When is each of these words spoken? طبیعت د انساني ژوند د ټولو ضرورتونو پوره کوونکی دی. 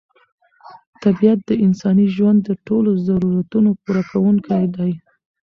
طبیعت 1.03 1.39
د 1.45 1.51
انساني 1.65 2.07
ژوند 2.15 2.39
د 2.43 2.49
ټولو 2.67 2.91
ضرورتونو 3.07 3.69
پوره 3.83 4.03
کوونکی 4.11 4.63
دی. 4.75 4.91